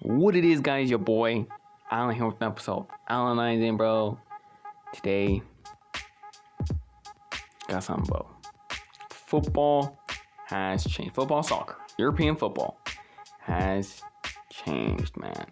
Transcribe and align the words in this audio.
What 0.00 0.36
it 0.36 0.44
is, 0.44 0.60
guys, 0.60 0.90
your 0.90 0.98
boy 0.98 1.46
Alan 1.90 2.14
here 2.14 2.26
with 2.26 2.36
an 2.40 2.48
episode. 2.48 2.86
Alan 3.08 3.38
Alanizing, 3.38 3.76
bro. 3.76 4.18
Today, 4.92 5.42
got 7.68 7.82
something, 7.82 8.04
bro. 8.04 8.28
Football 9.10 9.98
has 10.46 10.84
changed. 10.84 11.14
Football, 11.14 11.42
soccer, 11.42 11.76
European 11.98 12.36
football 12.36 12.78
has 13.40 14.02
changed, 14.50 15.16
man. 15.16 15.46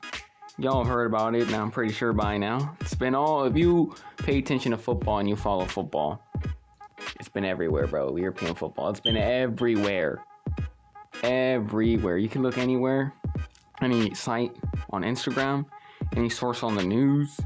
Y'all 0.59 0.85
have 0.85 0.93
heard 0.93 1.07
about 1.07 1.35
it, 1.35 1.47
and 1.47 1.57
I'm 1.57 1.71
pretty 1.71 1.93
sure 1.93 2.13
by 2.13 2.37
now. 2.37 2.77
It's 2.81 2.95
been 2.95 3.15
all, 3.15 3.45
if 3.45 3.57
you 3.57 3.95
pay 4.19 4.39
attention 4.39 4.73
to 4.73 4.79
football 4.79 5.19
and 5.19 5.29
you 5.29 5.37
follow 5.37 5.65
football, 5.65 6.23
it's 7.19 7.29
been 7.29 7.45
everywhere, 7.45 7.87
bro. 7.87 8.15
European 8.17 8.55
football. 8.55 8.91
It's 8.91 9.01
been 9.01 9.17
everywhere. 9.17 10.23
Everywhere. 11.23 12.19
You 12.19 12.29
can 12.29 12.43
look 12.43 12.59
anywhere, 12.59 13.15
any 13.85 14.15
site 14.15 14.57
on 14.91 15.03
Instagram, 15.03 15.67
any 16.17 16.29
source 16.29 16.63
on 16.63 16.75
the 16.75 16.85
news, 16.85 17.39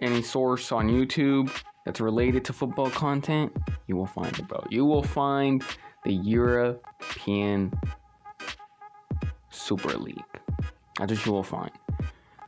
any 0.00 0.22
source 0.22 0.72
on 0.72 0.88
YouTube 0.88 1.50
that's 1.84 2.00
related 2.00 2.44
to 2.46 2.52
football 2.52 2.90
content, 2.90 3.52
you 3.86 3.96
will 3.96 4.06
find 4.06 4.38
it, 4.38 4.48
bro. 4.48 4.64
You 4.70 4.84
will 4.84 5.02
find 5.02 5.62
the 6.04 6.12
European 6.12 7.72
Super 9.50 9.96
League. 9.96 10.22
That's 10.98 11.12
what 11.12 11.26
you 11.26 11.32
will 11.32 11.42
find. 11.42 11.70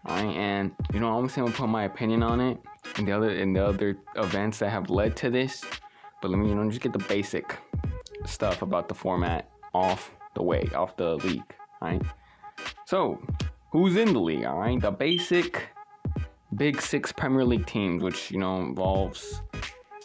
Alright, 0.09 0.37
and 0.37 0.73
you 0.93 1.01
know, 1.01 1.19
I'm 1.19 1.27
gonna 1.27 1.51
put 1.51 1.69
my 1.69 1.85
opinion 1.85 2.23
on 2.23 2.41
it 2.41 2.59
and 2.97 3.09
the 3.09 3.13
other 3.13 3.31
and 3.31 3.57
the 3.57 3.67
other 3.67 3.99
events 4.15 4.59
that 4.61 4.71
have 4.71 4.89
led 4.89 5.17
to 5.17 5.31
this. 5.31 5.65
But 6.23 6.31
let 6.31 6.39
me, 6.39 6.49
you 6.49 6.55
know, 6.55 6.69
just 6.69 6.81
get 6.81 6.93
the 6.93 7.05
basic 7.09 7.57
stuff 8.25 8.63
about 8.63 8.89
the 8.89 8.95
format 8.95 9.51
off 9.75 10.13
the 10.35 10.43
way, 10.43 10.69
off 10.75 10.97
the 10.97 11.17
league. 11.17 11.55
Alright. 11.83 12.03
So, 12.87 13.21
who's 13.73 13.97
in 13.97 14.13
the 14.13 14.21
league? 14.21 14.45
Alright, 14.45 14.81
the 14.81 14.93
basic 14.93 15.71
big 16.55 16.81
six 16.81 17.11
Premier 17.11 17.45
League 17.45 17.67
teams, 17.67 18.01
which 18.01 18.31
you 18.31 18.39
know 18.39 18.59
involves 18.59 19.43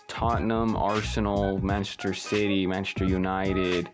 Tottenham, 0.07 0.75
Arsenal, 0.75 1.59
Manchester 1.59 2.15
City, 2.15 2.65
Manchester 2.65 3.05
United, 3.05 3.91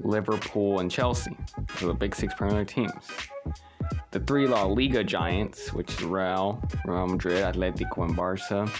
Liverpool, 0.00 0.80
and 0.80 0.90
Chelsea. 0.90 1.36
So 1.76 1.86
the 1.86 1.94
big 1.94 2.16
six 2.16 2.34
Premier 2.34 2.58
League 2.58 2.66
teams 2.66 2.90
the 4.10 4.18
three 4.18 4.48
La 4.48 4.64
Liga 4.64 5.04
giants, 5.04 5.72
which 5.72 5.92
is 5.92 6.02
Real, 6.02 6.60
Real 6.84 7.06
Madrid, 7.06 7.44
Atletico, 7.44 8.04
and 8.04 8.16
Barca, 8.16 8.62
and 8.62 8.70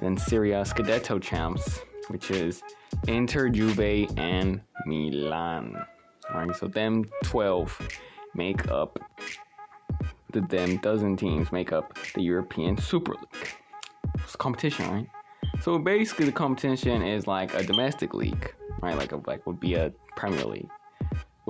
then 0.00 0.16
Serie 0.18 0.50
A 0.50 0.62
Scudetto 0.62 1.22
champs, 1.22 1.78
which 2.08 2.32
is 2.32 2.60
Inter, 3.06 3.50
Juve, 3.50 4.10
and 4.16 4.60
Milan. 4.84 5.76
All 6.34 6.40
right, 6.40 6.56
so 6.56 6.66
them 6.66 7.08
12 7.22 7.88
make 8.34 8.68
up 8.68 8.98
the 10.32 10.40
them 10.42 10.76
dozen 10.78 11.16
teams 11.16 11.50
make 11.50 11.72
up 11.72 11.98
the 12.14 12.22
European 12.22 12.76
Super 12.76 13.12
League. 13.12 13.54
It's 14.22 14.34
a 14.34 14.38
competition, 14.38 14.88
right? 14.90 15.08
So 15.60 15.78
basically, 15.78 16.26
the 16.26 16.32
competition 16.32 17.02
is 17.02 17.26
like 17.26 17.54
a 17.54 17.62
domestic 17.62 18.14
league, 18.14 18.54
right? 18.80 18.96
Like 18.96 19.12
a 19.12 19.20
like 19.26 19.46
would 19.46 19.60
be 19.60 19.74
a 19.74 19.92
Premier 20.16 20.44
League 20.44 20.70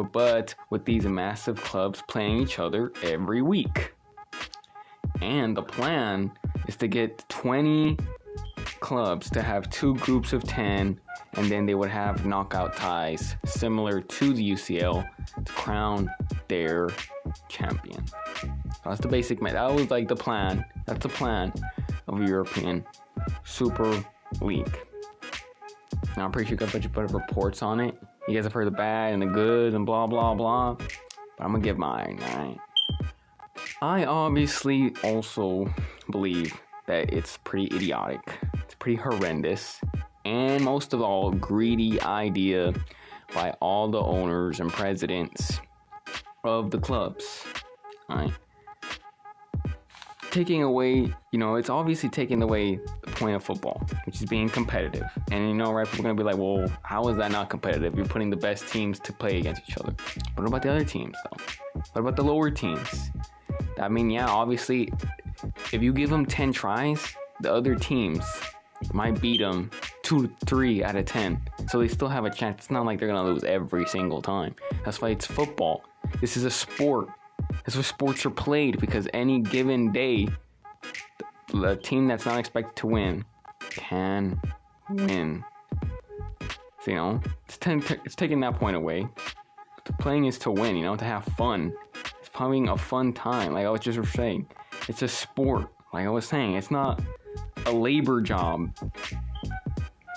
but 0.03 0.55
with 0.71 0.85
these 0.85 1.05
massive 1.05 1.63
clubs 1.63 2.03
playing 2.09 2.39
each 2.39 2.59
other 2.59 2.93
every 3.03 3.43
week. 3.43 3.95
And 5.21 5.57
the 5.57 5.63
plan 5.63 6.33
is 6.67 6.77
to 6.77 6.89
get 6.89 7.25
20 7.29 7.99
clubs 8.81 9.29
to 9.31 9.43
have 9.43 9.69
two 9.71 9.95
groups 9.97 10.33
of 10.33 10.43
10, 10.45 10.99
and 11.35 11.51
then 11.51 11.67
they 11.67 11.75
would 11.75 11.91
have 11.91 12.25
knockout 12.25 12.77
ties 12.77 13.37
similar 13.45 14.01
to 14.01 14.33
the 14.33 14.53
UCL 14.53 15.07
to 15.45 15.53
crown 15.53 16.11
their 16.51 16.91
champion. 17.49 18.05
That's 18.85 19.01
the 19.01 19.09
basic. 19.09 19.41
That 19.41 19.73
was 19.73 19.91
like 19.91 20.09
the 20.09 20.17
plan. 20.17 20.65
That's 20.85 21.01
the 21.01 21.09
plan 21.09 21.53
of 22.09 22.21
European 22.29 22.85
Super 23.45 24.05
League. 24.41 24.77
Now 26.17 26.25
I'm 26.25 26.33
pretty 26.33 26.49
sure 26.49 26.55
you 26.55 26.59
got 26.59 26.69
a 26.69 26.73
bunch 26.73 26.85
of 26.85 27.15
reports 27.15 27.63
on 27.63 27.79
it. 27.79 27.95
You 28.27 28.35
guys 28.35 28.45
have 28.45 28.53
heard 28.53 28.67
the 28.67 28.73
bad 28.73 29.13
and 29.13 29.23
the 29.23 29.27
good 29.27 29.75
and 29.75 29.87
blah 29.87 30.09
blah 30.09 30.35
blah. 30.35 30.75
But 30.75 30.89
I'm 31.39 31.53
gonna 31.53 31.61
give 31.63 31.79
mine, 31.79 32.19
alright? 32.31 32.59
I 33.81 34.05
obviously 34.05 34.93
also 35.05 35.73
believe 36.11 36.53
that 36.87 37.13
it's 37.13 37.39
pretty 37.39 37.75
idiotic. 37.75 38.21
It's 38.55 38.75
pretty 38.75 38.97
horrendous. 38.97 39.81
And 40.25 40.65
most 40.65 40.93
of 40.93 41.01
all, 41.01 41.31
greedy 41.31 42.01
idea 42.03 42.75
by 43.33 43.53
all 43.61 43.89
the 43.89 44.01
owners 44.01 44.59
and 44.59 44.71
presidents 44.71 45.61
of 46.45 46.71
the 46.71 46.79
clubs. 46.79 47.45
Alright 48.11 48.33
taking 50.31 50.63
away, 50.63 51.13
you 51.33 51.39
know, 51.39 51.57
it's 51.57 51.69
obviously 51.69 52.09
taking 52.09 52.43
away 52.43 52.77
the 53.03 53.11
point 53.13 53.35
of 53.35 53.43
football, 53.43 53.83
which 54.05 54.23
is 54.23 54.29
being 54.29 54.49
competitive. 54.49 55.07
And 55.31 55.49
you 55.49 55.55
know, 55.55 55.73
right, 55.73 55.87
people 55.87 56.07
are 56.07 56.15
gonna 56.15 56.15
be 56.15 56.23
like, 56.23 56.37
well, 56.37 56.71
how 56.83 57.09
is 57.09 57.17
that 57.17 57.33
not 57.33 57.51
competitive? 57.51 57.95
You're 57.97 58.07
putting 58.07 58.31
the 58.31 58.37
best 58.37 58.69
teams 58.69 58.99
to 59.01 59.13
play 59.13 59.39
against 59.39 59.63
each 59.69 59.77
other. 59.79 59.95
What 60.37 60.47
about 60.47 60.63
the 60.63 60.71
other 60.71 60.85
teams 60.85 61.17
though? 61.25 61.83
What 61.93 62.01
about 62.01 62.17
the 62.17 62.25
lower 62.25 62.51
teams? 62.51 63.11
I 63.79 63.89
mean, 63.89 64.11
yeah, 64.11 64.29
obviously, 64.29 64.93
if 65.73 65.83
you 65.83 65.93
give 65.93 66.11
them 66.11 66.27
10 66.27 66.53
tries, 66.53 67.15
the 67.41 67.53
other 67.53 67.75
teams 67.75 68.25
might 68.93 69.21
beat 69.21 69.41
them 69.41 69.71
two, 70.03 70.31
three 70.47 70.83
out 70.83 70.97
of 70.97 71.07
10. 71.07 71.41
So 71.69 71.81
they 71.81 71.89
still 71.89 72.09
have 72.09 72.25
a 72.25 72.31
chance. 72.31 72.59
It's 72.59 72.71
not 72.71 72.85
like 72.85 72.99
they're 72.99 73.09
gonna 73.09 73.25
lose 73.25 73.45
every 73.45 73.87
single 73.87 74.23
time. 74.23 74.55
That's 74.85 75.01
why 75.01 75.11
it's 75.11 75.27
football. 75.27 75.85
This 76.21 76.37
is 76.37 76.45
a 76.45 76.51
sport. 76.51 77.09
That's 77.65 77.77
why 77.77 77.83
sports 77.83 78.25
are 78.27 78.31
played 78.31 78.81
because 78.81 79.09
any 79.13 79.41
given 79.41 79.93
day, 79.93 80.29
the 81.53 81.77
team 81.77 82.09
that's 82.09 82.27
not 82.27 82.39
expected 82.39 82.77
to 82.77 82.87
win 82.87 83.25
can 83.71 84.41
win. 84.91 85.45
So, 86.83 86.91
you 86.91 86.95
know, 86.95 87.21
it's, 87.47 87.59
ten, 87.59 87.83
it's 88.05 88.15
taking 88.15 88.41
that 88.41 88.57
point 88.57 88.77
away. 88.77 89.07
The 89.85 89.93
playing 89.95 90.27
is 90.27 90.39
to 90.41 90.51
win, 90.51 90.77
you 90.77 90.85
know, 90.85 90.97
to 90.97 91.05
have 91.05 91.25
fun. 91.37 91.73
It's 92.21 92.31
having 92.33 92.69
a 92.69 92.77
fun 92.77 93.13
time. 93.13 93.53
Like 93.53 93.67
I 93.67 93.71
was 93.71 93.81
just 93.81 94.13
saying, 94.13 94.47
it's 94.89 95.03
a 95.03 95.09
sport. 95.09 95.69
Like 95.93 96.07
I 96.07 96.11
was 96.11 96.27
saying, 96.27 96.55
it's 96.55 96.71
not 96.71 97.03
a 97.67 97.73
labor 97.73 98.21
job. 98.21 98.75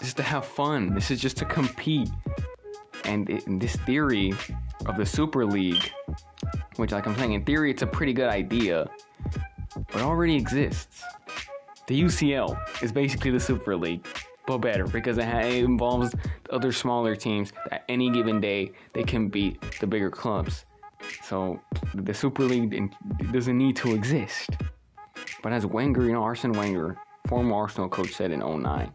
It's 0.02 0.14
to 0.16 0.24
have 0.24 0.46
fun. 0.46 0.94
This 0.94 1.12
is 1.12 1.20
just 1.20 1.38
to 1.38 1.46
compete. 1.46 2.10
And 3.06 3.30
it, 3.30 3.44
this 3.60 3.76
theory 3.78 4.34
of 4.86 4.98
the 4.98 5.06
Super 5.06 5.46
League 5.46 5.92
which, 6.78 6.92
like 6.92 7.08
I'm 7.08 7.16
saying, 7.16 7.34
in 7.34 7.44
theory, 7.44 7.72
it's 7.72 7.82
a 7.82 7.88
pretty 7.88 8.14
good 8.14 8.30
idea, 8.30 8.90
but 9.92 10.02
already 10.02 10.36
exists. 10.36 11.04
The 11.88 12.02
UCL 12.02 12.58
is 12.82 12.92
basically 12.92 13.32
the 13.32 13.40
Super 13.40 13.76
League, 13.76 14.06
but 14.48 14.60
better 14.60 14.86
because 14.88 15.18
it, 15.18 15.28
it 15.28 15.64
involves 15.64 16.16
other 16.50 16.72
smaller 16.72 17.16
teams 17.16 17.52
that 17.70 17.84
any 17.90 18.10
given 18.10 18.40
day 18.40 18.72
they 18.94 19.04
can 19.04 19.28
beat 19.28 19.62
the 19.80 19.88
bigger 19.88 20.10
clubs. 20.10 20.66
So 21.24 21.60
the 21.94 22.14
Super 22.14 22.44
League 22.44 22.92
doesn't 23.32 23.58
need 23.58 23.76
to 23.78 23.94
exist. 23.94 24.52
But 25.42 25.52
as 25.52 25.66
Wenger, 25.66 26.06
you 26.06 26.14
know, 26.14 26.24
Arsene 26.24 26.54
Wenger, 26.54 26.98
former 27.28 27.56
Arsenal 27.56 27.90
coach, 27.90 28.14
said 28.14 28.32
in 28.32 28.40
09, 28.40 28.92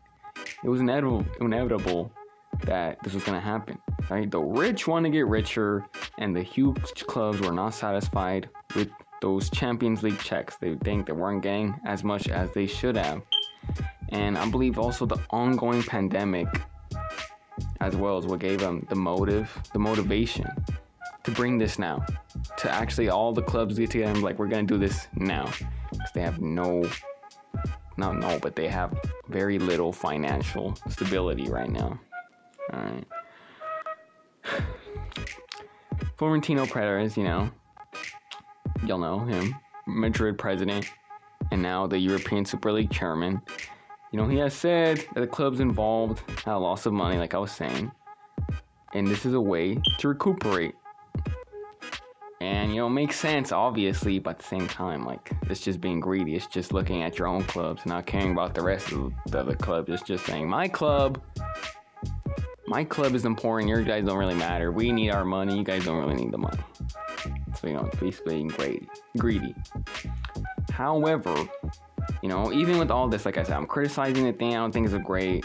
it 0.64 0.68
was 0.68 0.80
inevitable, 0.80 1.26
inevitable 1.40 2.10
that 2.64 3.02
this 3.04 3.12
was 3.12 3.22
going 3.22 3.38
to 3.38 3.44
happen. 3.44 3.78
Right? 4.10 4.30
The 4.30 4.40
rich 4.40 4.86
want 4.86 5.04
to 5.04 5.10
get 5.10 5.26
richer, 5.26 5.84
and 6.18 6.34
the 6.34 6.42
huge 6.42 7.06
clubs 7.06 7.40
were 7.40 7.52
not 7.52 7.74
satisfied 7.74 8.48
with 8.74 8.88
those 9.20 9.50
Champions 9.50 10.02
League 10.02 10.18
checks. 10.18 10.56
They 10.56 10.76
think 10.76 11.06
they 11.06 11.12
weren't 11.12 11.42
getting 11.42 11.74
as 11.84 12.04
much 12.04 12.28
as 12.28 12.52
they 12.52 12.66
should 12.66 12.96
have. 12.96 13.22
And 14.10 14.38
I 14.38 14.48
believe 14.48 14.78
also 14.78 15.04
the 15.04 15.18
ongoing 15.30 15.82
pandemic, 15.82 16.48
as 17.80 17.96
well 17.96 18.16
as 18.16 18.26
what 18.26 18.40
gave 18.40 18.60
them 18.60 18.86
the 18.88 18.94
motive, 18.94 19.54
the 19.72 19.78
motivation 19.78 20.48
to 21.24 21.30
bring 21.32 21.58
this 21.58 21.78
now. 21.78 22.04
To 22.58 22.70
actually 22.70 23.10
all 23.10 23.32
the 23.32 23.42
clubs 23.42 23.78
get 23.78 23.90
together 23.90 24.12
and 24.12 24.22
like, 24.22 24.38
we're 24.38 24.46
gonna 24.46 24.62
do 24.62 24.78
this 24.78 25.08
now. 25.14 25.50
Because 25.90 26.12
they 26.14 26.22
have 26.22 26.40
no, 26.40 26.88
not 27.96 28.16
no, 28.16 28.38
but 28.40 28.56
they 28.56 28.68
have 28.68 28.98
very 29.28 29.58
little 29.58 29.92
financial 29.92 30.74
stability 30.88 31.48
right 31.50 31.70
now. 31.70 32.00
Alright. 32.72 33.04
Florentino 36.18 36.66
Perez, 36.66 37.16
you 37.16 37.22
know, 37.22 37.48
you'll 38.84 38.98
know 38.98 39.20
him, 39.20 39.54
Madrid 39.86 40.36
president, 40.36 40.90
and 41.52 41.62
now 41.62 41.86
the 41.86 41.96
European 41.96 42.44
Super 42.44 42.72
League 42.72 42.90
chairman. 42.90 43.40
You 44.10 44.18
know, 44.18 44.26
he 44.26 44.38
has 44.38 44.52
said 44.52 45.06
that 45.14 45.20
the 45.20 45.28
club's 45.28 45.60
involved 45.60 46.28
had 46.44 46.54
a 46.54 46.58
loss 46.58 46.86
of 46.86 46.92
money, 46.92 47.18
like 47.18 47.34
I 47.34 47.38
was 47.38 47.52
saying, 47.52 47.92
and 48.94 49.06
this 49.06 49.24
is 49.24 49.34
a 49.34 49.40
way 49.40 49.80
to 49.98 50.08
recuperate. 50.08 50.74
And 52.40 52.70
you 52.70 52.78
know, 52.78 52.88
makes 52.88 53.14
sense, 53.14 53.52
obviously, 53.52 54.18
but 54.18 54.30
at 54.30 54.38
the 54.38 54.44
same 54.44 54.66
time, 54.66 55.04
like 55.04 55.30
it's 55.42 55.60
just 55.60 55.80
being 55.80 56.00
greedy. 56.00 56.34
It's 56.34 56.48
just 56.48 56.72
looking 56.72 57.02
at 57.02 57.16
your 57.16 57.28
own 57.28 57.44
clubs, 57.44 57.86
not 57.86 58.06
caring 58.06 58.32
about 58.32 58.54
the 58.54 58.62
rest 58.62 58.90
of 58.90 59.12
the 59.26 59.38
other 59.38 59.54
clubs. 59.54 59.88
It's 59.88 60.02
just 60.02 60.26
saying, 60.26 60.48
my 60.48 60.66
club 60.66 61.20
my 62.68 62.84
club 62.84 63.14
is 63.14 63.24
important. 63.24 63.68
Your 63.68 63.82
guys 63.82 64.04
don't 64.04 64.18
really 64.18 64.34
matter. 64.34 64.70
We 64.70 64.92
need 64.92 65.10
our 65.10 65.24
money. 65.24 65.56
You 65.56 65.64
guys 65.64 65.84
don't 65.84 65.98
really 65.98 66.22
need 66.22 66.32
the 66.32 66.38
money. 66.38 66.58
So 67.60 67.66
you 67.66 67.74
know, 67.74 67.88
basically 67.98 68.34
being 68.34 68.48
greedy. 68.48 68.88
Greedy. 69.16 69.54
However, 70.70 71.34
you 72.22 72.28
know, 72.28 72.52
even 72.52 72.78
with 72.78 72.90
all 72.90 73.08
this, 73.08 73.24
like 73.24 73.38
I 73.38 73.42
said, 73.42 73.56
I'm 73.56 73.66
criticizing 73.66 74.24
the 74.24 74.32
thing. 74.32 74.54
I 74.54 74.58
don't 74.58 74.72
think 74.72 74.86
it's 74.86 74.94
a 74.94 74.98
great. 74.98 75.44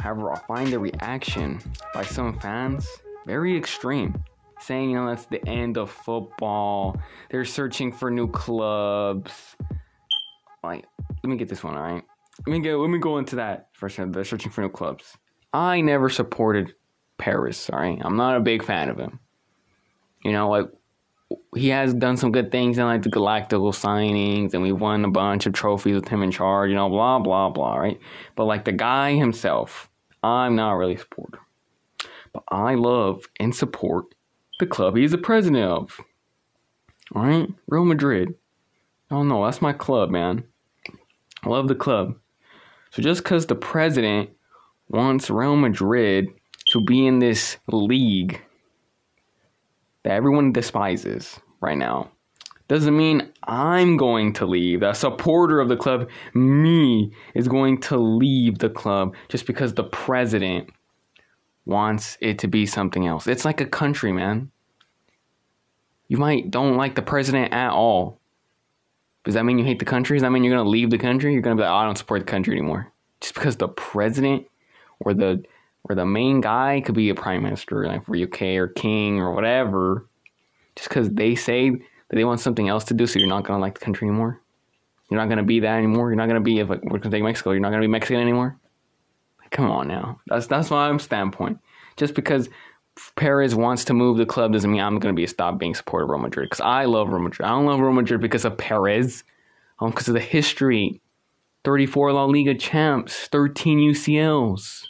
However, 0.00 0.32
I 0.32 0.38
find 0.40 0.72
the 0.72 0.78
reaction 0.78 1.60
by 1.94 2.04
some 2.04 2.38
fans 2.40 2.86
very 3.24 3.56
extreme, 3.56 4.24
saying, 4.60 4.90
you 4.90 4.96
know, 4.96 5.06
that's 5.06 5.26
the 5.26 5.46
end 5.48 5.78
of 5.78 5.90
football. 5.90 7.00
They're 7.30 7.44
searching 7.44 7.92
for 7.92 8.10
new 8.10 8.28
clubs. 8.28 9.32
Like, 10.64 10.84
let 11.22 11.30
me 11.30 11.36
get 11.36 11.48
this 11.48 11.62
one, 11.62 11.76
all 11.76 11.82
right? 11.82 12.02
Let 12.46 12.52
me 12.52 12.60
go. 12.60 12.80
Let 12.80 12.90
me 12.90 12.98
go 12.98 13.18
into 13.18 13.36
that 13.36 13.68
first. 13.74 13.98
They're 13.98 14.24
searching 14.24 14.50
for 14.50 14.62
new 14.62 14.70
clubs. 14.70 15.16
I 15.52 15.80
never 15.80 16.08
supported 16.08 16.74
Perez. 17.18 17.56
Sorry, 17.56 18.00
I'm 18.02 18.16
not 18.16 18.36
a 18.36 18.40
big 18.40 18.64
fan 18.64 18.88
of 18.88 18.98
him. 18.98 19.20
You 20.24 20.32
know, 20.32 20.48
like 20.48 20.66
he 21.54 21.68
has 21.68 21.94
done 21.94 22.16
some 22.16 22.32
good 22.32 22.50
things 22.50 22.78
in 22.78 22.84
like 22.84 23.02
the 23.02 23.10
Galactical 23.10 23.72
signings, 23.72 24.54
and 24.54 24.62
we 24.62 24.72
won 24.72 25.04
a 25.04 25.10
bunch 25.10 25.46
of 25.46 25.52
trophies 25.52 25.94
with 25.94 26.08
him 26.08 26.22
in 26.22 26.30
charge. 26.30 26.70
You 26.70 26.76
know, 26.76 26.88
blah 26.88 27.18
blah 27.18 27.50
blah. 27.50 27.76
Right, 27.76 28.00
but 28.36 28.44
like 28.44 28.64
the 28.64 28.72
guy 28.72 29.14
himself, 29.14 29.88
I'm 30.22 30.56
not 30.56 30.72
really 30.72 30.94
a 30.94 30.98
supporter. 30.98 31.40
But 32.32 32.44
I 32.48 32.74
love 32.74 33.26
and 33.38 33.54
support 33.54 34.06
the 34.58 34.66
club 34.66 34.96
he's 34.96 35.10
the 35.10 35.18
president 35.18 35.64
of. 35.64 36.00
All 37.14 37.22
right, 37.22 37.48
Real 37.66 37.84
Madrid. 37.84 38.34
Oh 39.10 39.22
no, 39.22 39.44
that's 39.44 39.60
my 39.60 39.74
club, 39.74 40.08
man. 40.08 40.44
I 41.44 41.48
love 41.48 41.68
the 41.68 41.74
club. 41.74 42.16
So 42.90 43.02
just 43.02 43.22
because 43.22 43.46
the 43.46 43.54
president 43.54 44.30
wants 44.92 45.30
Real 45.30 45.56
Madrid 45.56 46.28
to 46.68 46.84
be 46.84 47.06
in 47.06 47.18
this 47.18 47.56
league 47.66 48.40
that 50.04 50.12
everyone 50.12 50.52
despises 50.52 51.40
right 51.60 51.78
now 51.78 52.10
doesn't 52.68 52.96
mean 52.96 53.30
I'm 53.42 53.96
going 53.96 54.32
to 54.34 54.46
leave. 54.46 54.82
A 54.82 54.94
supporter 54.94 55.60
of 55.60 55.68
the 55.68 55.76
club, 55.76 56.08
me, 56.32 57.12
is 57.34 57.46
going 57.48 57.80
to 57.82 57.98
leave 57.98 58.58
the 58.58 58.70
club 58.70 59.14
just 59.28 59.46
because 59.46 59.74
the 59.74 59.84
president 59.84 60.70
wants 61.66 62.16
it 62.20 62.38
to 62.38 62.48
be 62.48 62.64
something 62.64 63.06
else. 63.06 63.26
It's 63.26 63.44
like 63.44 63.60
a 63.60 63.66
country, 63.66 64.12
man. 64.12 64.50
You 66.08 66.16
might 66.16 66.50
don't 66.50 66.76
like 66.76 66.94
the 66.94 67.02
president 67.02 67.52
at 67.52 67.70
all. 67.70 68.18
Does 69.24 69.34
that 69.34 69.44
mean 69.44 69.58
you 69.58 69.64
hate 69.64 69.78
the 69.78 69.84
country? 69.84 70.16
Does 70.16 70.22
that 70.22 70.30
mean 70.30 70.42
you're 70.42 70.56
gonna 70.56 70.68
leave 70.68 70.90
the 70.90 70.98
country? 70.98 71.32
You're 71.32 71.42
gonna 71.42 71.56
be 71.56 71.62
like, 71.62 71.70
oh, 71.70 71.74
I 71.74 71.84
don't 71.84 71.98
support 71.98 72.20
the 72.20 72.30
country 72.30 72.56
anymore. 72.56 72.92
Just 73.20 73.34
because 73.34 73.56
the 73.56 73.68
president 73.68 74.46
or 75.04 75.14
the 75.14 75.44
or 75.84 75.94
the 75.94 76.06
main 76.06 76.40
guy 76.40 76.80
could 76.80 76.94
be 76.94 77.10
a 77.10 77.14
prime 77.14 77.42
minister 77.42 77.86
like 77.86 78.04
for 78.04 78.16
UK 78.16 78.42
or 78.56 78.68
king 78.68 79.20
or 79.20 79.34
whatever. 79.34 80.06
Just 80.76 80.88
because 80.88 81.10
they 81.10 81.34
say 81.34 81.70
that 81.70 81.82
they 82.10 82.24
want 82.24 82.40
something 82.40 82.68
else 82.68 82.84
to 82.84 82.94
do, 82.94 83.06
so 83.06 83.18
you're 83.18 83.28
not 83.28 83.44
gonna 83.44 83.60
like 83.60 83.78
the 83.78 83.84
country 83.84 84.08
anymore. 84.08 84.40
You're 85.10 85.20
not 85.20 85.28
gonna 85.28 85.42
be 85.42 85.60
that 85.60 85.76
anymore. 85.76 86.08
You're 86.08 86.16
not 86.16 86.28
gonna 86.28 86.40
be 86.40 86.60
if 86.60 86.68
like 86.68 86.82
we're 86.82 86.98
gonna 86.98 87.14
take 87.14 87.22
Mexico. 87.22 87.50
You're 87.50 87.60
not 87.60 87.70
gonna 87.70 87.82
be 87.82 87.88
Mexican 87.88 88.20
anymore. 88.20 88.56
Like, 89.40 89.50
come 89.50 89.70
on 89.70 89.88
now. 89.88 90.20
That's 90.26 90.46
that's 90.46 90.70
my 90.70 90.96
standpoint. 90.96 91.58
Just 91.96 92.14
because 92.14 92.48
Perez 93.16 93.54
wants 93.54 93.84
to 93.86 93.94
move 93.94 94.18
the 94.18 94.26
club 94.26 94.52
doesn't 94.52 94.70
mean 94.70 94.80
I'm 94.80 94.98
going 94.98 95.14
to 95.14 95.18
be 95.18 95.26
stop 95.26 95.58
being 95.58 95.74
supporter 95.74 96.04
of 96.04 96.10
Real 96.10 96.20
Madrid 96.20 96.46
because 96.46 96.60
I 96.60 96.84
love 96.84 97.08
Real 97.08 97.22
Madrid. 97.22 97.46
I 97.46 97.50
don't 97.50 97.66
love 97.66 97.80
Real 97.80 97.92
Madrid 97.92 98.20
because 98.20 98.44
of 98.44 98.58
Perez, 98.58 99.24
um, 99.80 99.90
because 99.90 100.08
of 100.08 100.14
the 100.14 100.20
history. 100.20 101.00
34 101.64 102.12
La 102.12 102.24
Liga 102.24 102.54
champs, 102.54 103.28
13 103.28 103.78
UCLs. 103.78 104.84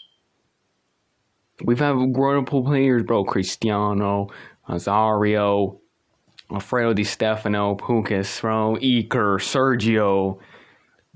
We've 1.65 1.79
had 1.79 2.13
grown-up 2.13 2.47
players, 2.47 3.03
bro. 3.05 3.25
Cristiano, 3.25 4.29
Nazario, 4.69 5.79
Alfredo 6.51 6.93
Di 6.93 7.05
Stefano, 7.05 7.77
Puskas, 7.77 8.41
bro, 8.41 8.77
Iker, 8.77 9.39
Sergio, 9.41 10.39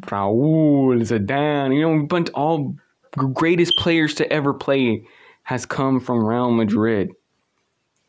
Raul, 0.03 1.01
Zidane. 1.01 1.75
You 1.75 1.83
know, 1.83 2.07
bunch 2.07 2.31
all 2.35 2.77
greatest 3.13 3.77
players 3.77 4.15
to 4.15 4.33
ever 4.33 4.53
play 4.53 5.07
has 5.43 5.67
come 5.67 6.01
from 6.01 6.25
Real 6.25 6.51
Madrid. 6.51 7.11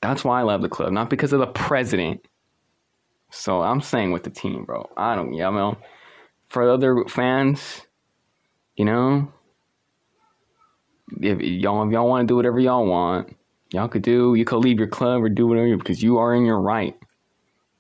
That's 0.01 0.23
why 0.23 0.39
I 0.39 0.43
love 0.43 0.61
the 0.61 0.69
club, 0.69 0.91
not 0.91 1.09
because 1.09 1.33
of 1.33 1.39
the 1.39 1.47
president. 1.47 2.25
So 3.29 3.61
I'm 3.61 3.81
saying 3.81 4.11
with 4.11 4.23
the 4.23 4.29
team, 4.29 4.63
bro. 4.63 4.89
I 4.95 5.15
don't, 5.15 5.33
yeah, 5.33 5.49
mean, 5.49 5.75
for 6.49 6.69
other 6.69 7.03
fans, 7.07 7.81
you 8.75 8.85
know, 8.85 9.31
if 11.21 11.41
y'all 11.41 11.85
if 11.85 11.91
y'all 11.91 12.07
want 12.07 12.27
to 12.27 12.31
do 12.31 12.35
whatever 12.35 12.59
y'all 12.59 12.85
want, 12.85 13.35
y'all 13.71 13.87
could 13.87 14.01
do. 14.01 14.35
You 14.35 14.45
could 14.45 14.57
leave 14.57 14.79
your 14.79 14.87
club 14.87 15.23
or 15.23 15.29
do 15.29 15.47
whatever 15.47 15.77
because 15.77 16.03
you 16.03 16.17
are 16.17 16.33
in 16.33 16.45
your 16.45 16.59
right. 16.59 16.95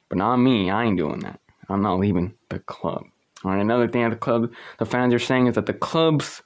But 0.09 0.17
not 0.17 0.37
me. 0.37 0.69
I 0.69 0.85
ain't 0.85 0.97
doing 0.97 1.19
that. 1.19 1.39
I'm 1.69 1.81
not 1.81 1.99
leaving 1.99 2.33
the 2.49 2.59
club. 2.59 3.03
All 3.43 3.51
right. 3.51 3.59
Another 3.59 3.87
thing 3.87 4.03
at 4.03 4.11
the 4.11 4.15
club, 4.17 4.51
the 4.79 4.85
fans 4.85 5.13
are 5.13 5.19
saying 5.19 5.47
is 5.47 5.55
that 5.55 5.65
the 5.65 5.73
clubs 5.73 6.41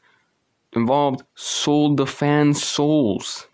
involved 0.73 1.23
sold 1.35 1.97
the 1.97 2.07
fans' 2.07 2.63
souls. 2.63 3.47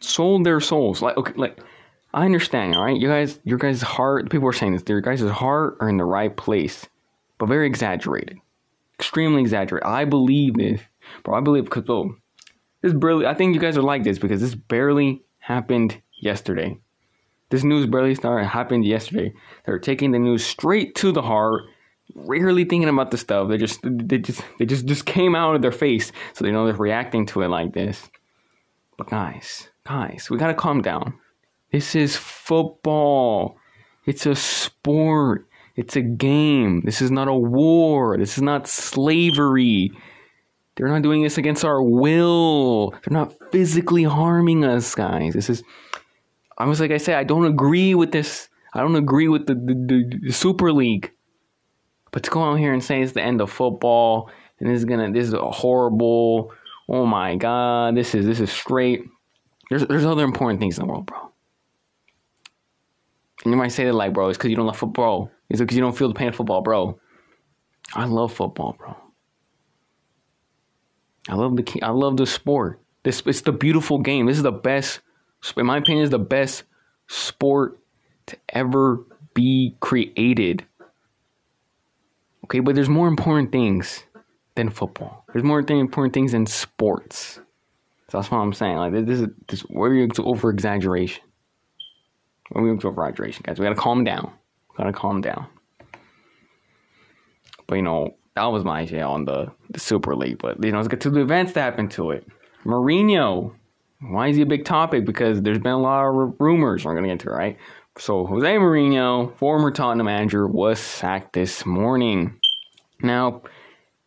Sold 0.00 0.44
their 0.44 0.60
souls. 0.60 1.02
Like 1.02 1.16
okay, 1.16 1.34
like 1.36 1.58
I 2.14 2.24
understand, 2.24 2.74
all 2.74 2.84
right? 2.84 2.98
You 2.98 3.08
guys 3.08 3.38
your 3.44 3.58
guys' 3.58 3.82
heart 3.82 4.30
people 4.30 4.48
are 4.48 4.52
saying 4.52 4.72
this, 4.72 4.82
your 4.88 5.00
guys' 5.00 5.20
heart 5.20 5.76
are 5.80 5.88
in 5.88 5.98
the 5.98 6.04
right 6.04 6.34
place, 6.34 6.86
but 7.38 7.46
very 7.46 7.66
exaggerated. 7.66 8.38
Extremely 8.98 9.40
exaggerated. 9.42 9.86
I 9.86 10.04
believe 10.04 10.54
this. 10.54 10.80
Bro, 11.22 11.36
I 11.36 11.40
believe 11.40 11.64
because 11.64 11.84
oh, 11.88 12.16
this 12.82 12.92
barely 12.92 13.26
I 13.26 13.34
think 13.34 13.54
you 13.54 13.60
guys 13.60 13.76
are 13.76 13.82
like 13.82 14.04
this 14.04 14.18
because 14.18 14.40
this 14.40 14.54
barely 14.54 15.22
happened 15.38 16.00
yesterday. 16.20 16.78
This 17.50 17.64
news 17.64 17.86
barely 17.86 18.14
started 18.14 18.46
happened 18.46 18.84
yesterday. 18.84 19.34
They're 19.66 19.78
taking 19.78 20.12
the 20.12 20.18
news 20.18 20.44
straight 20.44 20.94
to 20.96 21.12
the 21.12 21.22
heart 21.22 21.62
rarely 22.14 22.64
thinking 22.64 22.88
about 22.88 23.10
the 23.10 23.18
stuff. 23.18 23.48
They 23.48 23.56
just 23.56 23.80
they 23.82 24.18
just 24.18 24.42
they 24.58 24.66
just 24.66 24.86
just 24.86 25.06
came 25.06 25.34
out 25.34 25.54
of 25.54 25.62
their 25.62 25.72
face, 25.72 26.12
so 26.32 26.44
they 26.44 26.52
know 26.52 26.66
they're 26.66 26.74
reacting 26.74 27.26
to 27.26 27.42
it 27.42 27.48
like 27.48 27.72
this. 27.72 28.10
But 28.96 29.08
guys, 29.08 29.68
guys, 29.86 30.28
we 30.30 30.38
gotta 30.38 30.54
calm 30.54 30.82
down. 30.82 31.14
This 31.72 31.94
is 31.94 32.16
football. 32.16 33.56
It's 34.06 34.26
a 34.26 34.34
sport. 34.34 35.46
It's 35.76 35.96
a 35.96 36.02
game. 36.02 36.82
This 36.84 37.00
is 37.00 37.10
not 37.10 37.28
a 37.28 37.34
war. 37.34 38.18
This 38.18 38.36
is 38.36 38.42
not 38.42 38.66
slavery. 38.66 39.92
They're 40.80 40.88
not 40.88 41.02
doing 41.02 41.22
this 41.22 41.36
against 41.36 41.62
our 41.62 41.82
will. 41.82 42.92
They're 42.92 43.10
not 43.10 43.34
physically 43.52 44.04
harming 44.04 44.64
us, 44.64 44.94
guys. 44.94 45.34
This 45.34 45.50
is. 45.50 45.62
I 46.56 46.64
was 46.64 46.80
like 46.80 46.90
I 46.90 46.96
said, 46.96 47.16
I 47.16 47.24
don't 47.24 47.44
agree 47.44 47.94
with 47.94 48.12
this. 48.12 48.48
I 48.72 48.80
don't 48.80 48.96
agree 48.96 49.28
with 49.28 49.46
the, 49.46 49.54
the, 49.54 50.18
the, 50.22 50.32
Super 50.32 50.72
League. 50.72 51.12
But 52.12 52.22
to 52.22 52.30
go 52.30 52.42
out 52.42 52.54
here 52.54 52.72
and 52.72 52.82
say 52.82 53.02
it's 53.02 53.12
the 53.12 53.22
end 53.22 53.42
of 53.42 53.50
football 53.50 54.30
and 54.58 54.70
this 54.70 54.78
is 54.78 54.86
gonna 54.86 55.12
this 55.12 55.26
is 55.26 55.34
a 55.34 55.50
horrible, 55.50 56.50
oh 56.88 57.04
my 57.04 57.36
god, 57.36 57.94
this 57.94 58.14
is 58.14 58.24
this 58.24 58.40
is 58.40 58.50
straight. 58.50 59.04
There's 59.68 59.86
there's 59.86 60.06
other 60.06 60.24
important 60.24 60.60
things 60.60 60.78
in 60.78 60.86
the 60.86 60.90
world, 60.90 61.04
bro. 61.04 61.30
And 63.44 63.52
you 63.52 63.58
might 63.58 63.72
say 63.72 63.84
that 63.84 63.92
like, 63.92 64.14
bro, 64.14 64.30
it's 64.30 64.38
because 64.38 64.48
you 64.48 64.56
don't 64.56 64.66
love 64.66 64.78
football. 64.78 65.30
It's 65.50 65.60
because 65.60 65.76
you 65.76 65.82
don't 65.82 65.96
feel 65.96 66.08
the 66.08 66.14
pain 66.14 66.28
of 66.28 66.36
football, 66.36 66.62
bro. 66.62 66.98
I 67.94 68.06
love 68.06 68.32
football, 68.32 68.76
bro. 68.78 68.96
I 71.30 71.36
love 71.36 71.56
the 71.56 71.80
I 71.82 71.90
love 71.90 72.16
the 72.16 72.26
sport. 72.26 72.80
This 73.04 73.22
it's 73.24 73.42
the 73.42 73.52
beautiful 73.52 73.98
game. 74.00 74.26
This 74.26 74.36
is 74.36 74.42
the 74.42 74.52
best, 74.52 75.00
in 75.56 75.64
my 75.64 75.78
opinion, 75.78 76.04
is 76.04 76.10
the 76.10 76.18
best 76.18 76.64
sport 77.06 77.78
to 78.26 78.36
ever 78.50 79.04
be 79.32 79.76
created. 79.80 80.66
Okay, 82.44 82.58
but 82.58 82.74
there's 82.74 82.88
more 82.88 83.06
important 83.06 83.52
things 83.52 84.04
than 84.56 84.70
football. 84.70 85.24
There's 85.32 85.44
more 85.44 85.60
important 85.60 86.12
things 86.12 86.32
than 86.32 86.46
sports. 86.46 87.40
So 88.08 88.18
that's 88.18 88.30
what 88.30 88.38
I'm 88.38 88.52
saying. 88.52 88.76
Like 88.76 88.92
this 88.92 89.20
is 89.20 89.28
this 89.46 89.64
we're 89.70 90.08
to 90.08 90.24
over 90.24 90.50
exaggeration. 90.50 91.22
We're 92.50 92.62
going 92.62 92.80
to 92.80 92.88
over 92.88 93.06
exaggeration, 93.06 93.44
guys. 93.46 93.60
We 93.60 93.64
gotta 93.64 93.76
calm 93.76 94.02
down. 94.02 94.32
We 94.70 94.76
gotta 94.78 94.92
calm 94.92 95.20
down. 95.20 95.46
But 97.68 97.76
you 97.76 97.82
know, 97.82 98.16
that 98.40 98.52
was 98.52 98.64
my 98.64 98.80
idea 98.80 99.04
on 99.04 99.24
the, 99.26 99.52
the 99.70 99.80
Super 99.80 100.16
League. 100.16 100.38
But 100.38 100.62
you 100.64 100.72
know, 100.72 100.78
let's 100.78 100.88
get 100.88 101.00
to 101.02 101.10
the 101.10 101.20
events 101.20 101.52
that 101.52 101.60
happened 101.60 101.90
to 101.92 102.10
it. 102.10 102.26
Mourinho. 102.64 103.54
Why 104.02 104.28
is 104.28 104.36
he 104.36 104.42
a 104.42 104.46
big 104.46 104.64
topic? 104.64 105.04
Because 105.04 105.42
there's 105.42 105.58
been 105.58 105.72
a 105.72 105.78
lot 105.78 106.06
of 106.06 106.34
rumors. 106.38 106.84
We're 106.84 106.94
gonna 106.94 107.08
get 107.08 107.20
to 107.20 107.28
it, 107.28 107.32
right? 107.32 107.58
So 107.98 108.24
Jose 108.24 108.46
Mourinho, 108.46 109.36
former 109.36 109.70
Tottenham 109.70 110.06
manager, 110.06 110.46
was 110.46 110.80
sacked 110.80 111.34
this 111.34 111.66
morning. 111.66 112.40
Now, 113.02 113.42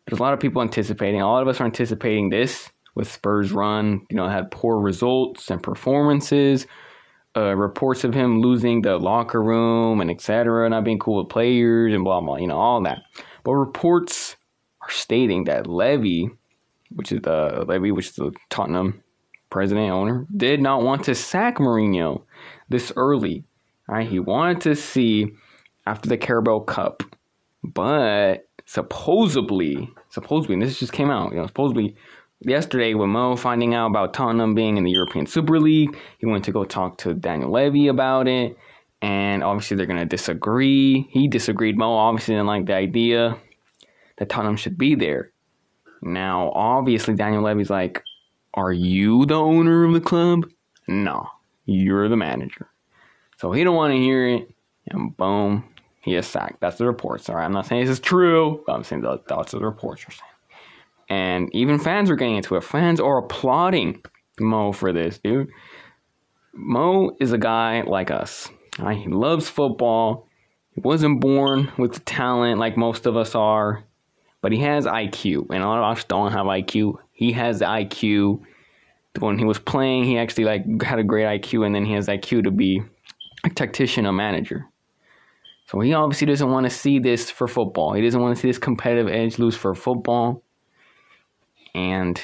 there's 0.06 0.18
a 0.18 0.22
lot 0.22 0.34
of 0.34 0.40
people 0.40 0.62
anticipating. 0.62 1.20
A 1.20 1.26
lot 1.26 1.42
of 1.42 1.48
us 1.48 1.60
are 1.60 1.64
anticipating 1.64 2.30
this 2.30 2.70
with 2.96 3.10
Spurs 3.10 3.52
run. 3.52 4.04
You 4.10 4.16
know, 4.16 4.28
had 4.28 4.50
poor 4.50 4.80
results 4.80 5.48
and 5.50 5.62
performances. 5.62 6.66
Uh, 7.36 7.54
reports 7.54 8.04
of 8.04 8.14
him 8.14 8.40
losing 8.40 8.82
the 8.82 8.96
locker 8.96 9.42
room 9.42 10.00
and 10.00 10.10
etc. 10.10 10.68
Not 10.70 10.84
being 10.84 10.98
cool 10.98 11.22
with 11.22 11.28
players 11.28 11.94
and 11.94 12.02
blah 12.02 12.20
blah. 12.20 12.36
You 12.36 12.48
know 12.48 12.58
all 12.58 12.82
that. 12.82 13.02
But 13.44 13.54
reports 13.54 14.36
are 14.82 14.90
stating 14.90 15.44
that 15.44 15.66
Levy, 15.66 16.30
which 16.90 17.12
is 17.12 17.20
the 17.22 17.64
Levy, 17.68 17.92
which 17.92 18.08
is 18.08 18.16
the 18.16 18.32
Tottenham 18.50 19.02
president 19.50 19.90
owner, 19.90 20.26
did 20.36 20.60
not 20.60 20.82
want 20.82 21.04
to 21.04 21.14
sack 21.14 21.58
Mourinho 21.58 22.22
this 22.68 22.92
early. 22.96 23.44
Right, 23.86 24.08
he 24.08 24.18
wanted 24.18 24.62
to 24.62 24.74
see 24.74 25.34
after 25.86 26.08
the 26.08 26.16
Carabao 26.16 26.60
Cup, 26.60 27.02
but 27.62 28.48
supposedly, 28.64 29.90
supposedly, 30.08 30.58
this 30.58 30.80
just 30.80 30.94
came 30.94 31.10
out, 31.10 31.32
you 31.32 31.38
know, 31.38 31.46
supposedly 31.46 31.94
yesterday 32.40 32.94
with 32.94 33.08
Mo 33.08 33.36
finding 33.36 33.74
out 33.74 33.88
about 33.90 34.14
Tottenham 34.14 34.54
being 34.54 34.78
in 34.78 34.84
the 34.84 34.90
European 34.90 35.26
Super 35.26 35.60
League, 35.60 35.96
he 36.18 36.24
went 36.24 36.44
to 36.44 36.52
go 36.52 36.64
talk 36.64 36.96
to 36.98 37.12
Daniel 37.12 37.52
Levy 37.52 37.88
about 37.88 38.26
it, 38.26 38.56
and 39.04 39.44
obviously 39.44 39.76
they're 39.76 39.84
gonna 39.84 40.06
disagree. 40.06 41.06
He 41.10 41.28
disagreed. 41.28 41.76
Mo 41.76 41.92
obviously 41.92 42.36
didn't 42.36 42.46
like 42.46 42.64
the 42.64 42.74
idea 42.74 43.36
that 44.16 44.30
Tottenham 44.30 44.56
should 44.56 44.78
be 44.78 44.94
there. 44.94 45.30
Now, 46.00 46.50
obviously, 46.54 47.14
Daniel 47.14 47.42
Levy's 47.42 47.68
like, 47.68 48.02
"Are 48.54 48.72
you 48.72 49.26
the 49.26 49.34
owner 49.34 49.84
of 49.84 49.92
the 49.92 50.00
club?" 50.00 50.46
No, 50.88 51.28
you're 51.66 52.08
the 52.08 52.16
manager. 52.16 52.70
So 53.36 53.52
he 53.52 53.62
don't 53.62 53.76
want 53.76 53.92
to 53.92 53.98
hear 53.98 54.26
it, 54.26 54.48
and 54.88 55.14
boom, 55.14 55.64
he 56.00 56.14
is 56.14 56.26
sacked. 56.26 56.60
That's 56.60 56.78
the 56.78 56.86
reports. 56.86 57.28
All 57.28 57.36
right, 57.36 57.44
I'm 57.44 57.52
not 57.52 57.66
saying 57.66 57.82
this 57.82 57.90
is 57.90 58.00
true, 58.00 58.62
but 58.66 58.72
I'm 58.72 58.84
saying 58.84 59.02
that 59.02 59.28
that's 59.28 59.52
the 59.52 59.58
reports 59.58 60.08
are 60.08 60.12
saying. 60.12 60.30
And 61.10 61.54
even 61.54 61.78
fans 61.78 62.10
are 62.10 62.16
getting 62.16 62.36
into 62.36 62.56
it. 62.56 62.64
Fans 62.64 63.00
are 63.00 63.18
applauding 63.18 64.02
Mo 64.40 64.72
for 64.72 64.94
this, 64.94 65.18
dude. 65.18 65.50
Mo 66.54 67.14
is 67.20 67.32
a 67.32 67.38
guy 67.38 67.82
like 67.82 68.10
us. 68.10 68.48
Right? 68.78 68.98
He 68.98 69.08
loves 69.08 69.48
football. 69.48 70.26
He 70.74 70.80
wasn't 70.80 71.20
born 71.20 71.70
with 71.78 71.94
the 71.94 72.00
talent 72.00 72.58
like 72.58 72.76
most 72.76 73.06
of 73.06 73.16
us 73.16 73.34
are, 73.34 73.84
but 74.40 74.52
he 74.52 74.58
has 74.58 74.86
IQ. 74.86 75.46
And 75.50 75.62
a 75.62 75.66
lot 75.66 75.78
of 75.78 75.96
us 75.96 76.04
don't 76.04 76.32
have 76.32 76.46
IQ. 76.46 76.98
He 77.12 77.32
has 77.32 77.60
the 77.60 77.66
IQ. 77.66 78.40
When 79.20 79.38
he 79.38 79.44
was 79.44 79.60
playing, 79.60 80.04
he 80.04 80.18
actually 80.18 80.44
like 80.44 80.82
had 80.82 80.98
a 80.98 81.04
great 81.04 81.40
IQ, 81.40 81.64
and 81.64 81.74
then 81.74 81.84
he 81.84 81.92
has 81.92 82.08
IQ 82.08 82.44
to 82.44 82.50
be 82.50 82.82
a 83.44 83.50
tactician, 83.50 84.06
a 84.06 84.12
manager. 84.12 84.66
So 85.66 85.78
he 85.80 85.94
obviously 85.94 86.26
doesn't 86.26 86.50
want 86.50 86.64
to 86.64 86.70
see 86.70 86.98
this 86.98 87.30
for 87.30 87.46
football. 87.46 87.92
He 87.92 88.02
doesn't 88.02 88.20
want 88.20 88.36
to 88.36 88.40
see 88.40 88.48
this 88.48 88.58
competitive 88.58 89.08
edge 89.08 89.38
lose 89.38 89.56
for 89.56 89.74
football. 89.74 90.42
And 91.74 92.20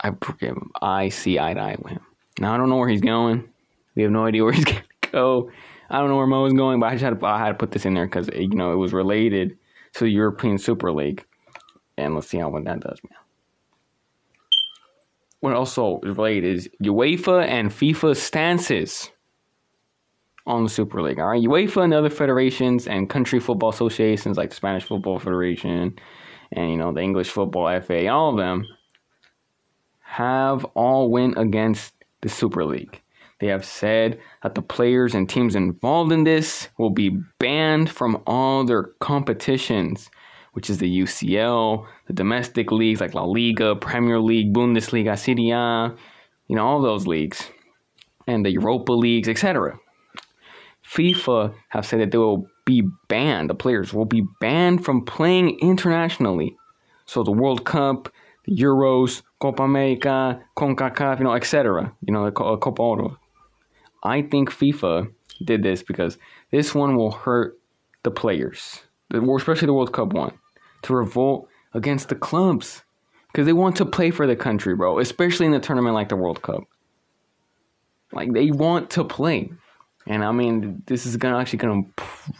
I. 0.00 0.12
I 0.80 1.08
see 1.08 1.38
eye 1.38 1.54
to 1.54 1.60
eye 1.60 1.76
with 1.82 1.92
him. 1.92 2.06
Now 2.38 2.54
I 2.54 2.58
don't 2.58 2.68
know 2.68 2.76
where 2.76 2.88
he's 2.88 3.00
going. 3.00 3.48
We 3.96 4.02
have 4.02 4.12
no 4.12 4.26
idea 4.26 4.44
where 4.44 4.52
he's 4.52 4.64
going 4.64 4.82
to 5.16 5.20
go. 5.20 5.50
I 5.88 5.98
don't 5.98 6.08
know 6.08 6.16
where 6.16 6.26
Mo 6.26 6.46
is 6.46 6.52
going, 6.52 6.80
but 6.80 6.86
I 6.86 6.92
just 6.92 7.04
had 7.04 7.18
to, 7.18 7.26
I 7.26 7.38
had 7.38 7.48
to 7.48 7.54
put 7.54 7.70
this 7.70 7.84
in 7.84 7.94
there 7.94 8.06
because 8.06 8.28
you 8.34 8.48
know 8.48 8.72
it 8.72 8.76
was 8.76 8.92
related 8.92 9.56
to 9.94 10.04
the 10.04 10.10
European 10.10 10.58
Super 10.58 10.92
League, 10.92 11.24
and 11.96 12.14
let's 12.14 12.28
see 12.28 12.38
how 12.38 12.48
what 12.48 12.64
that 12.64 12.80
does, 12.80 12.98
man. 13.08 13.18
What 15.40 15.54
also 15.54 16.00
related 16.02 16.56
is 16.56 16.68
UEFA 16.82 17.46
and 17.46 17.70
FIFA 17.70 18.16
stances 18.16 19.10
on 20.46 20.64
the 20.64 20.68
Super 20.70 21.02
League. 21.02 21.20
All 21.20 21.28
right, 21.28 21.42
UEFA 21.42 21.84
and 21.84 21.94
other 21.94 22.10
federations 22.10 22.86
and 22.86 23.08
country 23.08 23.38
football 23.38 23.70
associations 23.70 24.36
like 24.36 24.50
the 24.50 24.56
Spanish 24.56 24.84
Football 24.84 25.18
Federation 25.18 25.94
and 26.52 26.70
you 26.70 26.76
know 26.76 26.92
the 26.92 27.00
English 27.00 27.30
Football 27.30 27.80
FA, 27.80 28.08
all 28.08 28.30
of 28.30 28.36
them 28.36 28.66
have 30.00 30.64
all 30.74 31.10
went 31.10 31.36
against 31.36 31.92
the 32.22 32.28
Super 32.28 32.64
League. 32.64 33.02
They 33.38 33.48
have 33.48 33.64
said 33.64 34.18
that 34.42 34.54
the 34.54 34.62
players 34.62 35.14
and 35.14 35.28
teams 35.28 35.54
involved 35.54 36.10
in 36.10 36.24
this 36.24 36.68
will 36.78 36.90
be 36.90 37.20
banned 37.38 37.90
from 37.90 38.22
all 38.26 38.64
their 38.64 38.84
competitions, 39.00 40.10
which 40.52 40.70
is 40.70 40.78
the 40.78 41.00
UCL, 41.02 41.86
the 42.06 42.12
domestic 42.14 42.72
leagues 42.72 43.00
like 43.00 43.12
La 43.12 43.24
Liga, 43.24 43.76
Premier 43.76 44.20
League, 44.20 44.54
Bundesliga, 44.54 45.18
Serie 45.18 45.50
A, 45.50 45.94
you 46.48 46.56
know, 46.56 46.64
all 46.64 46.80
those 46.80 47.06
leagues, 47.06 47.50
and 48.26 48.44
the 48.44 48.52
Europa 48.52 48.92
leagues, 48.92 49.28
etc. 49.28 49.78
FIFA 50.82 51.52
have 51.68 51.84
said 51.84 52.00
that 52.00 52.12
they 52.12 52.18
will 52.18 52.46
be 52.64 52.82
banned, 53.08 53.50
the 53.50 53.54
players 53.54 53.92
will 53.92 54.06
be 54.06 54.24
banned 54.40 54.82
from 54.84 55.04
playing 55.04 55.58
internationally. 55.60 56.56
So 57.04 57.22
the 57.22 57.32
World 57.32 57.66
Cup, 57.66 58.08
the 58.46 58.56
Euros, 58.56 59.22
Copa 59.40 59.62
America, 59.62 60.40
CONCACAF, 60.56 61.18
you 61.18 61.24
know, 61.24 61.34
etc. 61.34 61.92
You 62.00 62.14
know, 62.14 62.24
the 62.24 62.32
Copa 62.32 62.80
Oro. 62.82 63.18
I 64.06 64.22
think 64.22 64.50
FIFA 64.50 65.12
did 65.44 65.62
this 65.62 65.82
because 65.82 66.18
this 66.50 66.74
one 66.74 66.96
will 66.96 67.10
hurt 67.10 67.58
the 68.02 68.10
players, 68.10 68.80
especially 69.12 69.66
the 69.66 69.74
World 69.74 69.92
Cup 69.92 70.12
one, 70.12 70.38
to 70.82 70.94
revolt 70.94 71.48
against 71.74 72.08
the 72.08 72.14
clubs 72.14 72.82
because 73.32 73.46
they 73.46 73.52
want 73.52 73.76
to 73.76 73.84
play 73.84 74.10
for 74.10 74.26
the 74.26 74.36
country, 74.36 74.74
bro. 74.74 74.98
Especially 74.98 75.46
in 75.46 75.54
a 75.54 75.60
tournament 75.60 75.94
like 75.94 76.08
the 76.08 76.16
World 76.16 76.40
Cup. 76.40 76.64
Like 78.12 78.32
they 78.32 78.50
want 78.50 78.90
to 78.90 79.04
play. 79.04 79.50
And 80.06 80.24
I 80.24 80.32
mean, 80.32 80.82
this 80.86 81.04
is 81.04 81.16
gonna 81.16 81.38
actually 81.38 81.58
gonna 81.58 81.82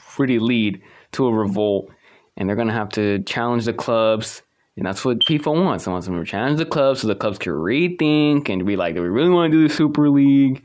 pretty 0.09 0.39
lead 0.39 0.81
to 1.13 1.27
a 1.27 1.33
revolt, 1.33 1.91
and 2.37 2.49
they're 2.49 2.57
gonna 2.57 2.73
have 2.73 2.91
to 2.91 3.23
challenge 3.25 3.65
the 3.65 3.73
clubs, 3.73 4.43
and 4.77 4.87
that's 4.87 5.05
what 5.05 5.19
FIFA 5.29 5.65
wants. 5.65 5.85
They 5.85 5.91
want 5.91 6.05
them 6.05 6.15
to 6.15 6.25
challenge 6.25 6.59
the 6.59 6.65
clubs 6.65 7.01
so 7.01 7.09
the 7.09 7.17
clubs 7.17 7.39
can 7.39 7.53
rethink 7.53 8.49
and 8.49 8.65
be 8.65 8.77
like, 8.77 8.95
do 8.95 9.03
we 9.03 9.09
really 9.09 9.31
want 9.31 9.51
to 9.51 9.59
do 9.59 9.67
the 9.69 9.75
Super 9.75 10.09
League? 10.09 10.63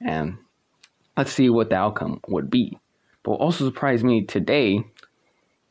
And 0.00 0.38
let's 1.16 1.32
see 1.32 1.50
what 1.50 1.70
the 1.70 1.76
outcome 1.76 2.20
would 2.28 2.50
be. 2.50 2.78
But 3.22 3.32
what 3.32 3.40
also 3.40 3.64
surprised 3.64 4.04
me 4.04 4.24
today 4.24 4.84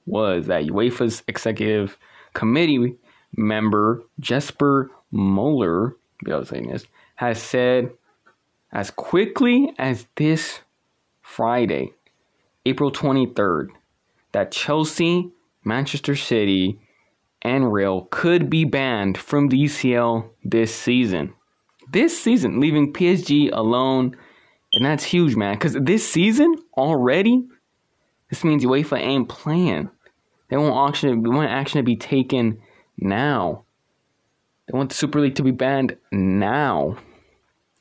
was 0.05 0.47
that 0.47 0.65
UEFA's 0.65 1.23
executive 1.27 1.97
committee 2.33 2.97
member 3.35 4.03
Jesper 4.19 4.91
Moller, 5.11 5.95
be 6.23 6.31
able 6.31 6.41
to 6.41 6.47
say 6.47 6.61
this, 6.61 6.85
has 7.15 7.41
said 7.41 7.91
as 8.71 8.91
quickly 8.91 9.73
as 9.77 10.07
this 10.15 10.59
Friday, 11.21 11.93
April 12.65 12.91
23rd, 12.91 13.67
that 14.31 14.51
Chelsea, 14.51 15.31
Manchester 15.63 16.15
City, 16.15 16.79
and 17.41 17.71
Real 17.71 18.07
could 18.11 18.49
be 18.49 18.65
banned 18.65 19.17
from 19.17 19.47
the 19.47 19.63
ECL 19.63 20.29
this 20.43 20.75
season. 20.75 21.33
This 21.95 22.21
season, 22.21 22.59
leaving 22.59 22.91
PSG 22.91 23.51
alone, 23.53 24.17
and 24.73 24.85
that's 24.85 25.05
huge, 25.05 25.37
man. 25.37 25.53
Because 25.53 25.75
this 25.75 26.05
season 26.05 26.55
already, 26.77 27.47
this 28.29 28.43
means 28.43 28.65
UEFA 28.65 28.99
ain't 28.99 29.29
playing. 29.29 29.89
They 30.49 30.57
want 30.57 30.89
action. 30.89 31.23
They 31.23 31.29
want 31.29 31.49
action 31.49 31.79
to 31.79 31.83
be 31.83 31.95
taken 31.95 32.59
now. 32.97 33.63
They 34.67 34.77
want 34.77 34.89
the 34.89 34.95
Super 34.95 35.21
League 35.21 35.35
to 35.35 35.43
be 35.43 35.51
banned 35.51 35.95
now. 36.11 36.97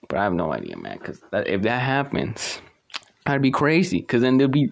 But 0.08 0.20
I 0.20 0.22
have 0.22 0.32
no 0.32 0.52
idea, 0.52 0.76
man. 0.76 0.98
Because 0.98 1.20
if 1.32 1.62
that 1.62 1.82
happens, 1.82 2.60
that'd 3.26 3.42
be 3.42 3.50
crazy. 3.50 3.98
Because 3.98 4.22
then 4.22 4.38
there'd 4.38 4.52
be, 4.52 4.70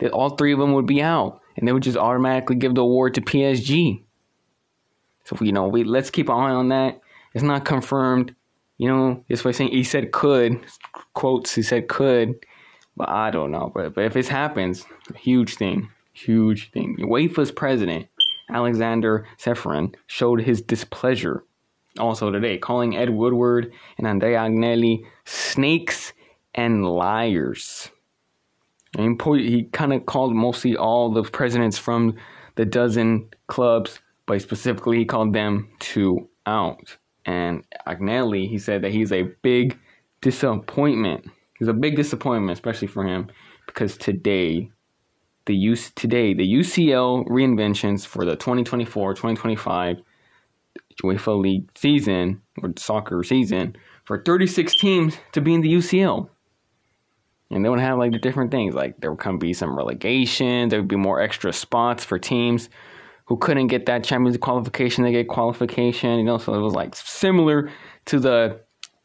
that 0.00 0.10
all 0.10 0.30
three 0.30 0.52
of 0.52 0.58
them 0.58 0.72
would 0.72 0.86
be 0.86 1.00
out, 1.00 1.40
and 1.56 1.68
they 1.68 1.72
would 1.72 1.84
just 1.84 1.96
automatically 1.96 2.56
give 2.56 2.74
the 2.74 2.80
award 2.80 3.14
to 3.14 3.20
PSG. 3.20 4.02
So 5.26 5.36
you 5.40 5.52
know, 5.52 5.68
we 5.68 5.84
let's 5.84 6.10
keep 6.10 6.28
an 6.28 6.34
eye 6.34 6.50
on 6.50 6.70
that. 6.70 7.00
It's 7.34 7.44
not 7.44 7.64
confirmed. 7.64 8.34
You 8.80 8.88
know, 8.88 9.24
this 9.28 9.44
way 9.44 9.52
saying 9.52 9.72
he 9.72 9.84
said 9.84 10.10
could 10.10 10.58
quotes. 11.12 11.54
He 11.54 11.60
said 11.60 11.86
could, 11.86 12.34
but 12.96 13.10
I 13.10 13.30
don't 13.30 13.50
know. 13.50 13.70
But 13.74 13.94
but 13.94 14.04
if 14.04 14.14
this 14.14 14.28
happens, 14.28 14.86
huge 15.14 15.56
thing, 15.56 15.90
huge 16.14 16.70
thing. 16.70 16.96
UEFA's 16.98 17.52
president 17.52 18.06
Alexander 18.48 19.26
Ceferin 19.36 19.94
showed 20.06 20.40
his 20.40 20.62
displeasure 20.62 21.44
also 21.98 22.30
today, 22.30 22.56
calling 22.56 22.96
Ed 22.96 23.10
Woodward 23.10 23.70
and 23.98 24.06
Andrea 24.06 24.38
Agnelli 24.38 25.04
snakes 25.26 26.14
and 26.54 26.86
liars. 26.86 27.90
And 28.96 29.20
he 29.20 29.64
kind 29.64 29.92
of 29.92 30.06
called 30.06 30.34
mostly 30.34 30.74
all 30.74 31.12
the 31.12 31.22
presidents 31.22 31.76
from 31.76 32.16
the 32.54 32.64
dozen 32.64 33.28
clubs, 33.46 34.00
but 34.24 34.40
specifically 34.40 34.96
he 34.96 35.04
called 35.04 35.34
them 35.34 35.68
two 35.80 36.30
out. 36.46 36.96
And 37.30 37.64
Agnelli, 37.86 38.48
he 38.48 38.58
said 38.58 38.82
that 38.82 38.90
he's 38.90 39.12
a 39.12 39.22
big 39.42 39.78
disappointment. 40.20 41.30
He's 41.56 41.68
a 41.68 41.72
big 41.72 41.94
disappointment, 41.94 42.52
especially 42.52 42.88
for 42.88 43.04
him, 43.04 43.28
because 43.66 43.96
today, 43.96 44.72
the 45.46 45.54
use 45.54 45.92
today 45.92 46.34
the 46.34 46.54
UCL 46.54 47.28
reinventions 47.28 48.04
for 48.04 48.24
the 48.24 48.36
2024-2025 48.36 50.02
UEFA 51.02 51.40
League 51.40 51.70
season 51.76 52.42
or 52.62 52.72
soccer 52.76 53.22
season 53.22 53.76
for 54.04 54.22
36 54.22 54.74
teams 54.80 55.16
to 55.32 55.40
be 55.40 55.54
in 55.54 55.60
the 55.60 55.72
UCL. 55.72 56.28
And 57.50 57.64
they 57.64 57.68
would 57.68 57.80
have 57.80 57.98
like 57.98 58.12
the 58.12 58.18
different 58.18 58.50
things. 58.50 58.74
Like 58.74 59.00
there 59.00 59.10
would 59.10 59.20
come 59.20 59.38
be 59.38 59.52
some 59.52 59.76
relegation. 59.76 60.68
There 60.68 60.80
would 60.80 60.88
be 60.88 60.96
more 60.96 61.20
extra 61.20 61.52
spots 61.52 62.04
for 62.04 62.18
teams 62.18 62.68
who 63.30 63.36
couldn't 63.36 63.68
get 63.68 63.86
that 63.86 64.02
Champions 64.02 64.34
League 64.34 64.42
qualification. 64.42 65.04
They 65.04 65.12
get 65.12 65.28
qualification. 65.28 66.18
You 66.18 66.24
know, 66.24 66.36
so 66.36 66.52
it 66.52 66.60
was 66.60 66.74
like 66.74 66.96
similar 66.96 67.70
to 68.06 68.18
the 68.18 68.60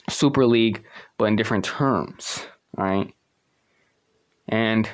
Super 0.10 0.48
League, 0.48 0.84
but 1.20 1.26
in 1.26 1.36
different 1.36 1.64
terms. 1.64 2.46
Right. 2.76 3.14
And 4.50 4.90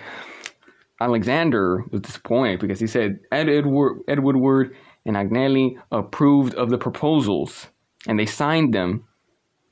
Alexander 1.00 1.86
was 1.92 2.02
disappointed 2.02 2.60
because 2.60 2.82
he 2.82 2.88
said 2.88 3.20
Ed 3.32 3.48
Edward 3.48 4.02
Ed 4.10 4.20
Woodward 4.20 4.76
and 5.06 5.16
Agnelli 5.16 5.76
approved 5.94 6.54
of 6.56 6.70
the 6.70 6.78
proposals 6.78 7.68
and 8.08 8.20
they 8.20 8.26
signed 8.26 8.74
them 8.74 9.06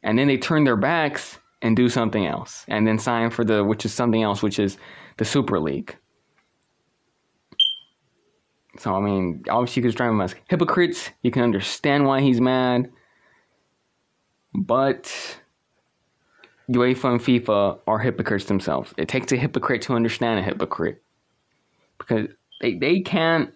and 0.03 0.17
then 0.17 0.27
they 0.27 0.37
turned 0.37 0.65
their 0.65 0.79
backs 0.79 1.37
and 1.61 1.75
do 1.75 1.89
something 1.89 2.25
else, 2.25 2.63
and 2.69 2.87
then 2.87 2.97
sign 2.97 3.29
for 3.29 3.43
the 3.43 3.65
which 3.65 3.83
is 3.83 3.93
something 3.93 4.23
else, 4.23 4.41
which 4.41 4.59
is 4.59 4.77
the 5.17 5.25
Super 5.25 5.59
League. 5.59 5.97
So 8.79 8.95
I 8.95 9.01
mean, 9.01 9.43
obviously 9.49 9.81
you 9.81 9.89
can 9.89 9.95
drive 9.95 10.11
him 10.11 10.21
as 10.21 10.35
hypocrites. 10.47 11.09
You 11.21 11.31
can 11.31 11.43
understand 11.43 12.05
why 12.05 12.21
he's 12.21 12.39
mad, 12.39 12.91
but 14.53 15.05
UEFA 16.69 17.05
and 17.05 17.19
FIFA 17.19 17.79
are 17.87 17.99
hypocrites 17.99 18.45
themselves. 18.45 18.93
It 18.97 19.07
takes 19.07 19.31
a 19.31 19.37
hypocrite 19.37 19.81
to 19.83 19.93
understand 19.93 20.39
a 20.39 20.43
hypocrite 20.43 21.01
because 21.97 22.27
they 22.61 22.75
they 22.75 23.01
can't 23.01 23.53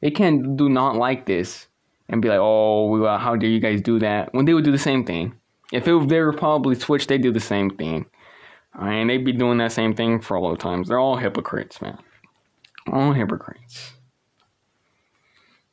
they 0.00 0.10
can't 0.10 0.56
do 0.56 0.68
not 0.68 0.96
like 0.96 1.26
this 1.26 1.66
and 2.08 2.22
be 2.22 2.28
like, 2.28 2.38
oh, 2.40 2.86
well, 2.86 3.18
how 3.18 3.36
dare 3.36 3.50
you 3.50 3.60
guys 3.60 3.82
do 3.82 3.98
that? 3.98 4.32
When 4.32 4.44
they 4.44 4.54
would 4.54 4.64
do 4.64 4.72
the 4.72 4.78
same 4.78 5.04
thing. 5.04 5.34
If 5.72 5.86
it, 5.86 6.08
they 6.08 6.20
were 6.20 6.32
probably 6.32 6.74
switched, 6.74 7.08
they'd 7.08 7.22
do 7.22 7.32
the 7.32 7.40
same 7.40 7.70
thing. 7.70 8.06
Mean, 8.80 9.08
they'd 9.08 9.24
be 9.24 9.32
doing 9.32 9.58
that 9.58 9.72
same 9.72 9.94
thing 9.94 10.20
for 10.20 10.36
all 10.36 10.50
the 10.50 10.56
times. 10.56 10.88
They're 10.88 11.00
all 11.00 11.16
hypocrites, 11.16 11.82
man. 11.82 11.98
All 12.92 13.12
hypocrites. 13.12 13.92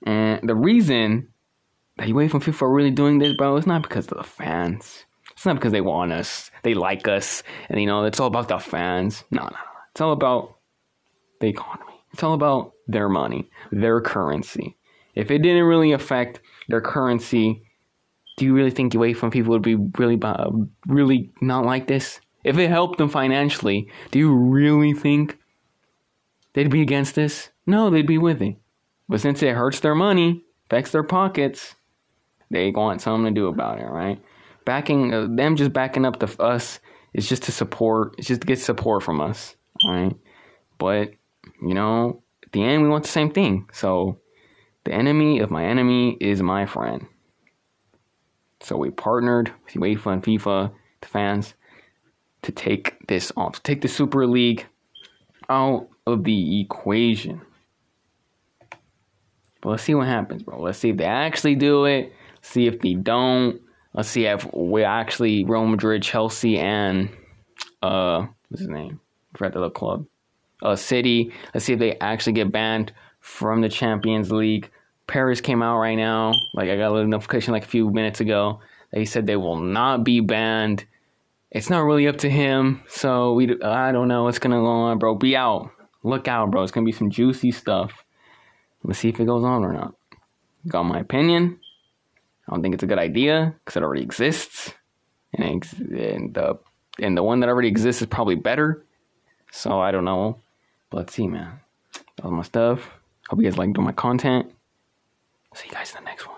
And 0.06 0.48
the 0.48 0.56
reason 0.56 1.30
that 1.98 2.08
UEFA 2.08 2.36
and 2.36 2.44
FIFA 2.44 2.62
are 2.64 2.74
really 2.74 2.92
doing 2.92 3.20
this, 3.20 3.36
bro, 3.36 3.56
it's 3.58 3.68
not 3.68 3.84
because 3.84 4.08
of 4.08 4.18
the 4.18 4.24
fans. 4.24 5.06
It's 5.32 5.46
not 5.46 5.56
because 5.56 5.72
they 5.72 5.82
want 5.82 6.14
us, 6.14 6.50
they 6.64 6.74
like 6.74 7.08
us, 7.08 7.44
and 7.70 7.80
you 7.80 7.88
know, 7.88 8.06
it's 8.06 8.20
all 8.20 8.28
about 8.28 8.48
the 8.48 8.58
fans. 8.58 9.24
No, 9.32 9.42
no, 9.42 9.50
no. 9.50 9.58
It's 9.92 10.02
all 10.02 10.14
about 10.14 10.58
the 11.42 11.48
economy. 11.48 11.94
It's 12.14 12.24
all 12.24 12.34
about 12.34 12.74
their 12.88 13.10
money, 13.10 13.50
their 13.72 14.00
currency. 14.00 14.78
If 15.16 15.32
it 15.32 15.40
didn't 15.40 15.64
really 15.64 15.92
affect 15.92 16.40
their 16.70 16.82
currency, 16.82 17.64
do 18.38 18.46
you 18.46 18.54
really 18.54 18.72
think 18.72 18.94
UEFA 18.94 19.24
and 19.24 19.32
people 19.32 19.52
would 19.52 19.62
be 19.62 19.76
really, 19.76 20.18
uh, 20.22 20.50
really 20.88 21.32
not 21.42 21.66
like 21.66 21.88
this? 21.88 22.20
If 22.44 22.58
it 22.58 22.70
helped 22.70 22.98
them 22.98 23.10
financially, 23.10 23.90
do 24.12 24.20
you 24.20 24.34
really 24.34 24.94
think 24.94 25.38
they'd 26.56 26.72
be 26.72 26.82
against 26.82 27.14
this? 27.14 27.52
No, 27.68 27.90
they'd 27.90 28.08
be 28.08 28.18
with 28.18 28.42
it. 28.42 28.56
But 29.08 29.22
since 29.22 29.44
it 29.44 29.56
hurts 29.56 29.80
their 29.82 29.94
money, 29.94 30.44
affects 30.66 30.92
their 30.92 31.04
pockets, 31.04 31.76
they 32.50 32.72
want 32.72 33.02
something 33.02 33.34
to 33.34 33.40
do 33.40 33.48
about 33.48 33.80
it, 33.80 33.86
right? 33.86 34.20
Backing 34.66 35.14
uh, 35.14 35.28
them, 35.30 35.56
just 35.56 35.74
backing 35.74 36.06
up 36.06 36.20
the 36.20 36.42
us 36.42 36.80
is 37.14 37.30
just 37.30 37.44
to 37.44 37.52
support. 37.52 38.16
It's 38.18 38.28
just 38.28 38.42
to 38.42 38.48
get 38.48 38.60
support 38.60 39.04
from 39.04 39.22
us, 39.22 39.56
right? 39.88 40.16
But 40.80 41.12
you 41.62 41.74
know, 41.74 42.24
at 42.44 42.52
the 42.52 42.64
end, 42.64 42.82
we 42.82 42.90
want 42.90 43.04
the 43.04 43.12
same 43.12 43.32
thing. 43.32 43.70
So 43.72 44.20
the 44.86 44.94
enemy 44.94 45.40
of 45.40 45.52
my 45.52 45.66
enemy 45.66 46.18
is 46.20 46.42
my 46.42 46.66
friend. 46.66 47.06
So 48.62 48.78
we 48.78 48.90
partnered 48.90 49.52
with 49.66 49.76
UEFA 49.76 50.14
and 50.14 50.24
FIFA, 50.24 50.72
the 51.02 51.08
fans, 51.08 51.54
to 52.42 52.52
take 52.52 53.08
this 53.08 53.32
off, 53.38 53.54
to 53.54 53.62
take 53.62 53.82
the 53.82 53.88
Super 53.88 54.26
League 54.26 54.66
out 55.50 55.88
of 56.06 56.24
the 56.24 56.62
equation. 56.62 57.42
But 59.62 59.70
let's 59.70 59.84
see 59.84 59.96
what 59.96 60.08
happens, 60.08 60.44
bro. 60.44 60.62
Let's 60.62 60.78
see 60.78 60.90
if 60.90 60.98
they 60.98 61.06
actually 61.06 61.56
do 61.56 61.86
it. 61.86 62.14
See 62.42 62.68
if 62.68 62.80
they 62.80 62.94
don't. 62.94 63.62
Let's 63.94 64.10
see 64.10 64.26
if 64.26 64.48
we 64.54 64.84
actually 64.84 65.44
Real 65.46 65.66
Madrid, 65.66 66.04
Chelsea, 66.04 66.60
and 66.60 67.10
uh, 67.82 68.28
what's 68.50 68.60
his 68.60 68.70
name? 68.70 69.00
I 69.34 69.38
forgot 69.38 69.54
the 69.54 69.60
other 69.60 69.70
club. 69.72 70.06
Uh, 70.62 70.76
City. 70.76 71.32
Let's 71.54 71.66
see 71.66 71.74
if 71.74 71.80
they 71.80 71.98
actually 71.98 72.34
get 72.34 72.52
banned 72.52 72.94
from 73.20 73.62
the 73.62 73.70
Champions 73.70 74.32
League. 74.32 74.70
Perez 75.08 75.42
came 75.42 75.64
out 75.64 75.80
right 75.80 75.96
now. 75.96 76.34
Like 76.54 76.70
I 76.70 76.78
got 76.78 76.92
a 76.92 76.94
little 76.94 77.10
notification 77.10 77.54
like 77.54 77.64
a 77.64 77.68
few 77.68 77.90
minutes 77.90 78.20
ago. 78.20 78.60
They 78.92 79.06
said 79.06 79.26
they 79.26 79.36
will 79.36 79.60
not 79.60 80.04
be 80.04 80.20
banned. 80.20 80.86
It's 81.52 81.70
not 81.70 81.84
really 81.86 82.08
up 82.08 82.18
to 82.18 82.30
him, 82.30 82.84
so 82.88 83.34
we 83.34 83.60
I 83.62 83.92
don't 83.92 84.08
know 84.08 84.24
what's 84.24 84.40
gonna 84.40 84.60
go 84.60 84.66
on, 84.66 85.00
bro. 85.00 85.16
Be 85.16 85.36
out, 85.36 85.72
look 86.06 86.28
out, 86.28 86.52
bro. 86.52 86.64
It's 86.64 86.72
gonna 86.72 86.86
be 86.86 86.92
some 86.92 87.10
juicy 87.10 87.52
stuff. 87.52 88.04
Let's 88.84 89.00
see 89.00 89.10
if 89.10 89.20
it 89.20 89.26
goes 89.26 89.44
on 89.44 89.64
or 89.64 89.74
not. 89.74 89.96
Got 90.68 90.84
my 90.84 91.00
opinion. 91.00 91.60
I 92.48 92.52
don't 92.52 92.62
think 92.62 92.76
it's 92.76 92.84
a 92.84 92.88
good 92.88 93.00
idea 93.00 93.56
because 93.60 93.76
it 93.76 93.84
already 93.84 94.04
exists, 94.04 94.74
and, 95.34 95.66
and 95.80 96.34
the 96.34 96.60
and 97.00 97.18
the 97.18 97.24
one 97.24 97.40
that 97.40 97.50
already 97.50 97.68
exists 97.68 98.02
is 98.02 98.08
probably 98.08 98.36
better. 98.36 98.86
So 99.52 99.80
I 99.80 99.92
don't 99.92 100.06
know. 100.06 100.40
But 100.90 100.98
let's 100.98 101.14
see, 101.14 101.28
man. 101.28 101.60
Was 102.24 102.32
my 102.32 102.42
stuff. 102.44 102.90
Hope 103.30 103.40
you 103.40 103.50
guys 103.50 103.58
liked 103.58 103.78
all 103.78 103.84
my 103.84 103.92
content. 103.92 104.52
See 105.56 105.68
you 105.68 105.74
guys 105.74 105.92
in 105.92 106.04
the 106.04 106.10
next 106.10 106.28
one. 106.28 106.35